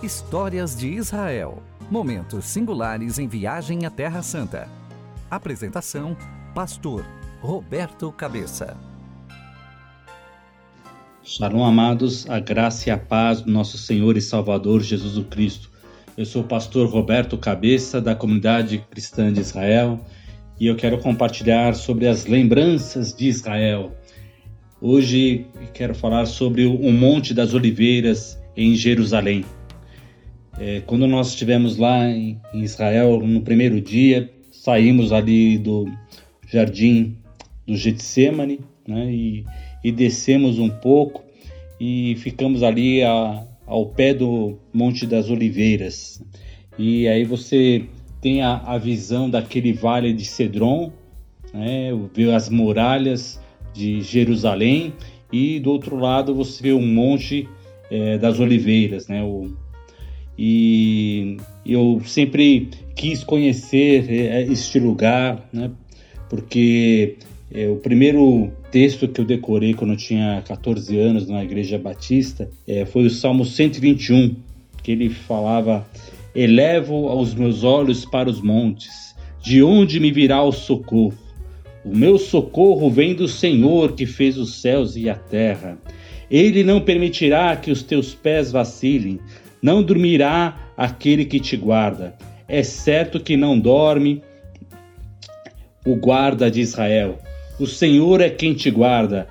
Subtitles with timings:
[0.00, 1.60] Histórias de Israel.
[1.90, 4.68] Momentos singulares em viagem à Terra Santa.
[5.28, 6.16] Apresentação:
[6.54, 7.04] Pastor
[7.40, 8.76] Roberto Cabeça.
[11.24, 15.68] Shalom, amados, a graça e a paz do nosso Senhor e Salvador Jesus Cristo.
[16.16, 19.98] Eu sou o pastor Roberto Cabeça, da comunidade cristã de Israel,
[20.60, 23.92] e eu quero compartilhar sobre as lembranças de Israel.
[24.80, 25.44] Hoje
[25.74, 29.44] quero falar sobre o Monte das Oliveiras em Jerusalém.
[30.60, 35.86] É, quando nós estivemos lá em Israel no primeiro dia, saímos ali do
[36.48, 37.16] jardim
[37.66, 39.44] do Getsemane né, e,
[39.84, 41.22] e descemos um pouco
[41.80, 46.20] e ficamos ali a, ao pé do Monte das Oliveiras.
[46.76, 47.84] E aí você
[48.20, 50.92] tem a, a visão daquele vale de Cedron,
[51.54, 53.40] né, vê as muralhas
[53.72, 54.92] de Jerusalém
[55.32, 57.48] e do outro lado você vê o Monte
[57.90, 59.52] é, das Oliveiras, né, o,
[60.38, 65.70] e eu sempre quis conhecer é, este lugar, né?
[66.30, 67.16] Porque
[67.52, 72.48] é, o primeiro texto que eu decorei quando eu tinha 14 anos na Igreja Batista
[72.66, 74.36] é, foi o Salmo 121,
[74.82, 75.86] que ele falava:
[76.34, 81.18] Elevo os meus olhos para os montes, de onde me virá o socorro?
[81.84, 85.78] O meu socorro vem do Senhor que fez os céus e a terra.
[86.30, 89.18] Ele não permitirá que os teus pés vacilem.
[89.62, 92.14] Não dormirá aquele que te guarda.
[92.46, 94.22] É certo que não dorme
[95.84, 97.18] o guarda de Israel.
[97.58, 99.26] O Senhor é quem te guarda.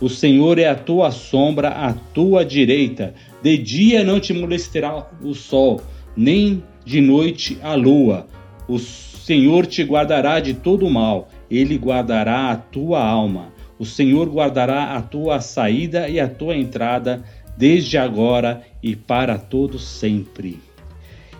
[0.00, 3.14] O Senhor é a tua sombra à tua direita.
[3.42, 5.80] De dia não te molestará o sol,
[6.16, 8.26] nem de noite a lua.
[8.68, 11.28] O Senhor te guardará de todo mal.
[11.50, 13.52] Ele guardará a tua alma.
[13.78, 17.24] O Senhor guardará a tua saída e a tua entrada
[17.56, 20.60] desde agora e para todo sempre.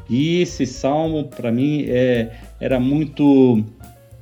[0.09, 3.65] E esse salmo para mim é, era muito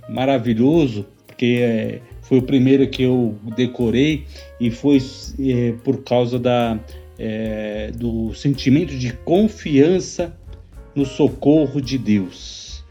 [0.08, 4.24] maravilhoso, porque é, foi o primeiro que eu decorei
[4.61, 4.98] e foi
[5.40, 6.79] é, por causa da,
[7.18, 10.36] é, do sentimento de confiança
[10.95, 12.84] no socorro de Deus.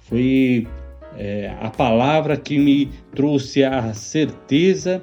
[0.00, 0.66] Foi
[1.16, 5.02] é, a palavra que me trouxe a certeza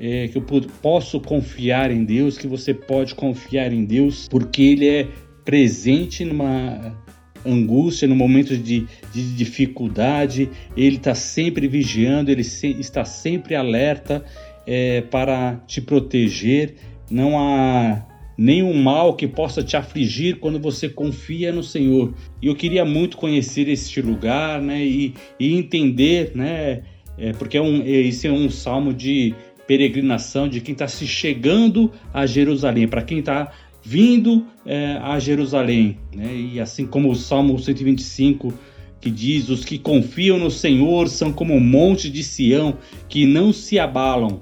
[0.00, 0.42] é, que eu
[0.82, 5.08] posso confiar em Deus, que você pode confiar em Deus, porque Ele é
[5.44, 6.96] presente numa
[7.44, 14.24] angústia, no momento de, de dificuldade, Ele está sempre vigiando, Ele se, está sempre alerta
[14.66, 16.74] é, para te proteger.
[17.10, 18.06] Não há
[18.36, 22.14] nenhum mal que possa te afligir quando você confia no Senhor.
[22.40, 26.82] E eu queria muito conhecer este lugar, né, e, e entender, né,
[27.16, 29.34] é, porque é um, esse é um salmo de
[29.68, 33.52] peregrinação de quem está se chegando a Jerusalém, para quem está
[33.84, 35.98] vindo é, a Jerusalém.
[36.12, 36.34] Né?
[36.54, 38.52] E assim como o Salmo 125
[38.98, 42.78] que diz: Os que confiam no Senhor são como um monte de Sião
[43.10, 44.40] que não se abalam,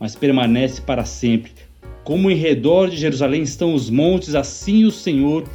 [0.00, 1.52] mas permanece para sempre.
[2.02, 5.46] Como em redor de Jerusalém estão os montes, assim o Senhor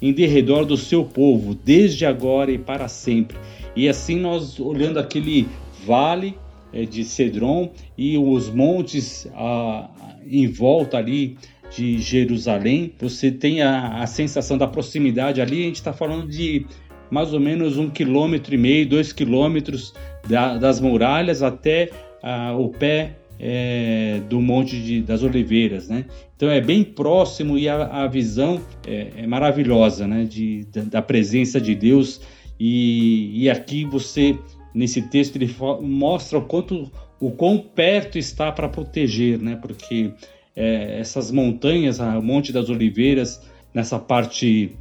[0.00, 3.36] em derredor do seu povo, desde agora e para sempre.
[3.76, 5.46] E assim nós olhando aquele
[5.86, 6.34] vale
[6.72, 9.90] de Cedron e os montes ah,
[10.26, 11.36] em volta ali
[11.74, 15.62] de Jerusalém, você tem a, a sensação da proximidade ali.
[15.62, 16.66] A gente está falando de
[17.10, 19.94] mais ou menos um quilômetro e meio, dois quilômetros
[20.28, 21.90] da, das muralhas até
[22.22, 26.04] ah, o pé é, do Monte de, das Oliveiras, né?
[26.36, 30.24] Então é bem próximo e a, a visão é, é, maravilhosa, né?
[30.24, 32.20] De, da, da presença de Deus
[32.58, 34.38] e, e aqui você
[34.74, 39.56] nesse texto ele mostra o quanto o quão perto está para proteger, né?
[39.56, 40.12] Porque
[40.56, 43.42] é, essas montanhas, o Monte das Oliveiras,
[43.74, 44.76] nessa parte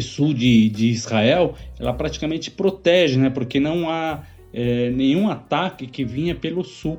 [0.00, 3.30] sul de, de Israel, ela praticamente protege, né?
[3.30, 4.22] Porque não há
[4.52, 6.98] é, nenhum ataque que vinha pelo sul,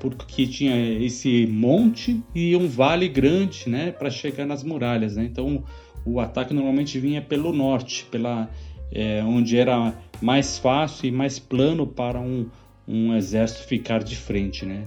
[0.00, 3.92] porque tinha esse monte e um vale grande, né?
[3.92, 5.24] Para chegar nas muralhas, né?
[5.24, 5.62] Então
[6.04, 8.50] o ataque normalmente vinha pelo norte, pela
[8.92, 12.46] é, onde era mais fácil e mais plano para um,
[12.86, 14.84] um exército ficar de frente, né?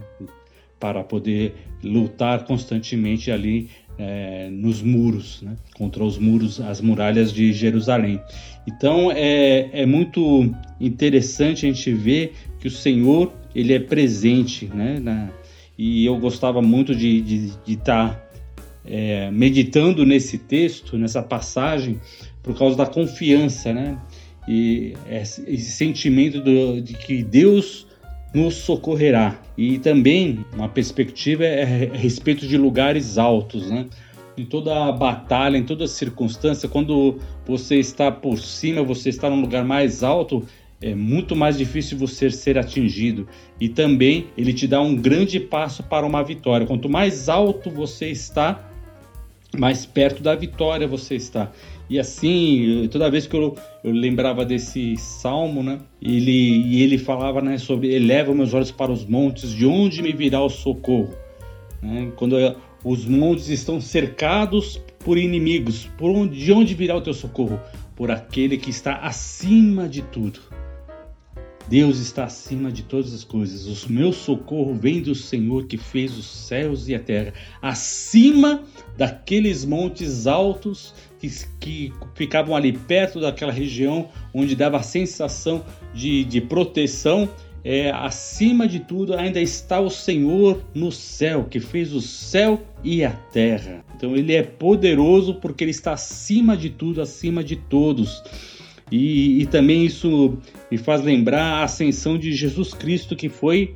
[0.80, 5.56] Para poder lutar constantemente ali é, nos muros, né?
[5.76, 8.20] contra os muros, as muralhas de Jerusalém.
[8.68, 15.00] Então é, é muito interessante a gente ver que o Senhor ele é presente, né?
[15.00, 15.30] Na,
[15.78, 18.25] e eu gostava muito de estar tá,
[18.88, 22.00] é, meditando nesse texto, nessa passagem,
[22.42, 24.00] por causa da confiança, né?
[24.48, 27.88] e esse sentimento do, de que Deus
[28.34, 29.40] nos socorrerá.
[29.58, 33.88] E também uma perspectiva é a respeito de lugares altos, né?
[34.38, 39.40] em toda a batalha, em toda circunstância, quando você está por cima, você está num
[39.40, 40.44] lugar mais alto,
[40.82, 43.28] é muito mais difícil você ser atingido.
[43.60, 46.68] E também ele te dá um grande passo para uma vitória.
[46.68, 48.70] Quanto mais alto você está,
[49.58, 51.52] mais perto da vitória você está.
[51.90, 55.80] E assim, toda vez que eu, eu lembrava desse salmo, né?
[56.02, 60.12] Ele, e ele falava né, sobre eleva meus olhos para os montes, de onde me
[60.12, 61.14] virá o socorro.
[61.82, 62.12] Né?
[62.16, 62.36] Quando
[62.84, 67.60] os montes estão cercados por inimigos, por onde, de onde virá o teu socorro?
[67.96, 70.40] Por aquele que está acima de tudo.
[71.68, 73.84] Deus está acima de todas as coisas.
[73.84, 78.64] O meu socorro vem do Senhor que fez os céus e a terra, acima
[78.98, 81.30] daqueles montes altos que,
[81.60, 87.30] que ficavam ali perto daquela região onde dava a sensação de, de proteção.
[87.68, 93.04] É, acima de tudo, ainda está o Senhor no céu, que fez o céu e
[93.04, 93.84] a terra.
[93.96, 98.22] Então, Ele é poderoso porque Ele está acima de tudo, acima de todos.
[98.92, 100.38] E, e também isso
[100.72, 103.76] me faz lembrar a ascensão de Jesus Cristo, que foi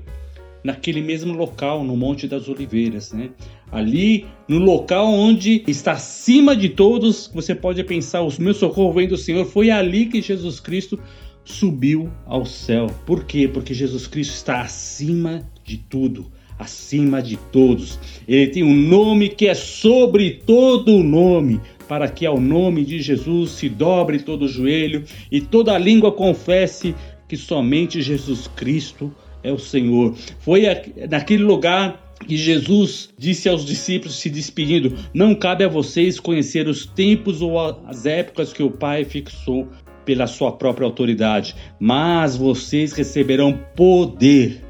[0.63, 3.29] naquele mesmo local, no Monte das Oliveiras, né?
[3.71, 9.07] Ali, no local onde está acima de todos, você pode pensar, o meu socorro vem
[9.07, 10.99] do Senhor, foi ali que Jesus Cristo
[11.45, 12.87] subiu ao céu.
[13.05, 13.47] Por quê?
[13.47, 17.99] Porque Jesus Cristo está acima de tudo, acima de todos.
[18.27, 23.01] Ele tem um nome que é sobre todo o nome para que ao nome de
[23.01, 26.93] Jesus se dobre todo joelho e toda língua confesse
[27.27, 29.11] que somente Jesus Cristo
[29.43, 30.15] é o Senhor.
[30.39, 30.63] Foi
[31.09, 36.85] naquele lugar que Jesus disse aos discípulos, se despedindo: Não cabe a vocês conhecer os
[36.85, 39.67] tempos ou as épocas que o Pai fixou
[40.05, 44.61] pela sua própria autoridade, mas vocês receberão poder.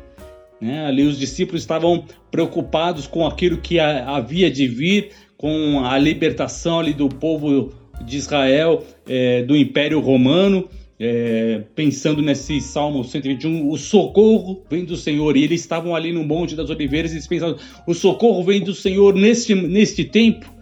[0.61, 0.85] Né?
[0.85, 6.93] Ali os discípulos estavam preocupados com aquilo que havia de vir, com a libertação ali
[6.93, 7.71] do povo
[8.05, 10.67] de Israel é, do Império Romano.
[11.01, 15.37] É, pensando nesse Salmo 121, o socorro vem do Senhor.
[15.37, 17.55] E eles estavam ali no Monte das Oliveiras e eles pensavam:
[17.87, 20.53] o socorro vem do Senhor neste, neste tempo.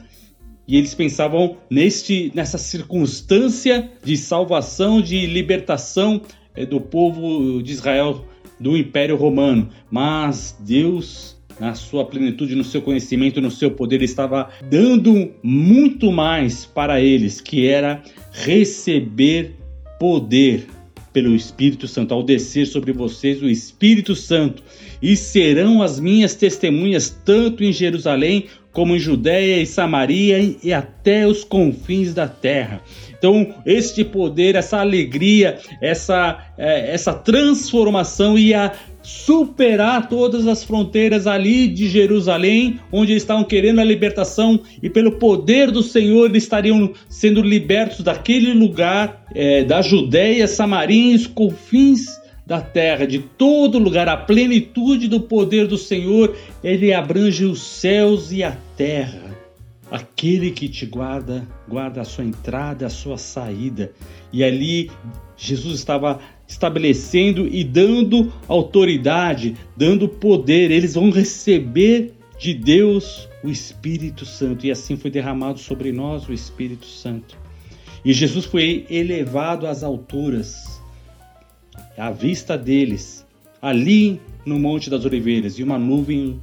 [0.68, 6.22] E eles pensavam neste, nessa circunstância de salvação, de libertação
[6.54, 8.24] é, do povo de Israel
[8.60, 9.70] do Império Romano.
[9.90, 16.66] Mas Deus na sua plenitude, no seu conhecimento, no seu poder, estava dando muito mais
[16.66, 19.56] para eles, que era receber
[20.00, 20.68] poder
[21.12, 24.62] pelo Espírito Santo, ao descer sobre vocês o Espírito Santo,
[25.02, 28.46] e serão as minhas testemunhas tanto em Jerusalém
[28.78, 32.80] como em Judéia e Samaria e até os confins da terra.
[33.18, 38.72] Então, este poder, essa alegria, essa, é, essa transformação ia
[39.02, 45.14] superar todas as fronteiras ali de Jerusalém, onde eles estavam querendo a libertação, e pelo
[45.14, 52.06] poder do Senhor eles estariam sendo libertos daquele lugar, é, da Judéia, Samaria, os confins
[52.48, 56.34] da terra, de todo lugar, a plenitude do poder do Senhor,
[56.64, 59.36] ele abrange os céus e a terra.
[59.92, 63.92] Aquele que te guarda, guarda a sua entrada, a sua saída.
[64.32, 64.90] E ali
[65.36, 70.72] Jesus estava estabelecendo e dando autoridade, dando poder.
[70.72, 74.66] Eles vão receber de Deus o Espírito Santo.
[74.66, 77.38] E assim foi derramado sobre nós o Espírito Santo.
[78.06, 80.77] E Jesus foi elevado às alturas,
[81.98, 83.26] à vista deles,
[83.62, 86.40] ali no Monte das Oliveiras, e uma nuvem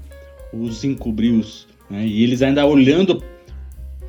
[0.53, 1.41] os encobriu.
[1.89, 2.07] Né?
[2.07, 3.23] E eles ainda olhando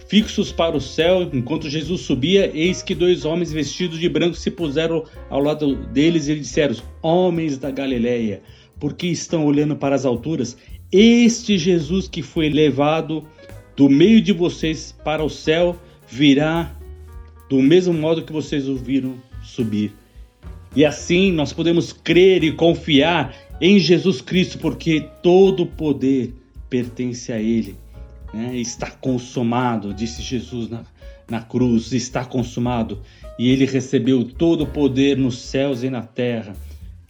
[0.08, 4.52] Fixos para o céu, enquanto Jesus subia, eis que dois homens vestidos de branco se
[4.52, 8.42] puseram ao lado deles e disseram: Homens da Galileia,
[8.80, 10.56] por que estão olhando para as alturas?
[10.92, 13.24] Este Jesus que foi levado
[13.76, 15.76] do meio de vocês para o céu
[16.08, 16.72] virá
[17.50, 19.92] do mesmo modo que vocês o viram subir.
[20.76, 26.34] E assim nós podemos crer e confiar em Jesus Cristo, porque todo o poder
[26.70, 27.76] pertence a Ele.
[28.34, 28.58] Né?
[28.58, 30.84] Está consumado, disse Jesus na,
[31.30, 33.00] na cruz, está consumado.
[33.40, 36.54] E ele recebeu todo o poder nos céus e na terra.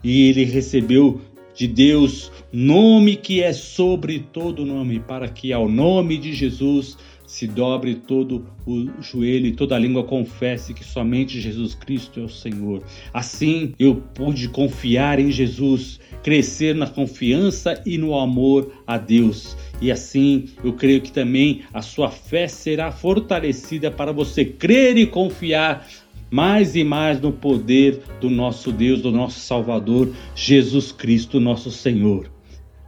[0.03, 1.22] E ele recebeu
[1.55, 6.98] de Deus nome que é sobre todo nome, para que ao nome de Jesus
[7.36, 12.24] se dobre todo o joelho e toda a língua confesse que somente Jesus Cristo é
[12.24, 12.82] o Senhor.
[13.13, 19.58] Assim eu pude confiar em Jesus, crescer na confiança e no amor a Deus.
[19.82, 25.06] E assim eu creio que também a sua fé será fortalecida para você crer e
[25.06, 25.86] confiar
[26.32, 32.32] mais e mais no poder do nosso Deus, do nosso Salvador, Jesus Cristo, nosso Senhor.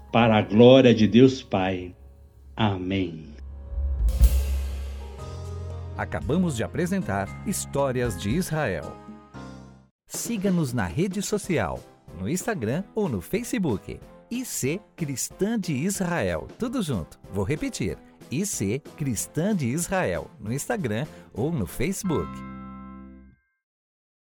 [0.10, 1.94] Para a glória de Deus Pai.
[2.56, 3.37] Amém.
[5.98, 8.96] Acabamos de apresentar Histórias de Israel.
[10.06, 11.80] Siga-nos na rede social,
[12.20, 14.00] no Instagram ou no Facebook.
[14.30, 16.48] IC Cristã de Israel.
[16.60, 17.20] Tudo junto.
[17.34, 17.98] Vou repetir.
[18.30, 22.57] IC Cristã de Israel no Instagram ou no Facebook.